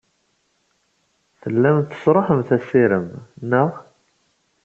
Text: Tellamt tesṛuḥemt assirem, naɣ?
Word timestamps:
Tellamt 1.41 1.89
tesṛuḥemt 1.91 2.49
assirem, 2.57 3.07
naɣ? 3.49 3.69